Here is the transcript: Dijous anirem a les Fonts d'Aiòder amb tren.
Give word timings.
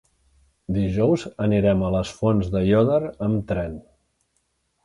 Dijous 0.77 1.25
anirem 1.45 1.83
a 1.89 1.93
les 1.97 2.13
Fonts 2.21 2.49
d'Aiòder 2.57 3.01
amb 3.29 3.47
tren. 3.53 3.81